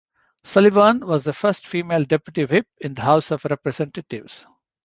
[0.43, 4.47] Sullivan was the first female Deputy Whip in the House of Representatives.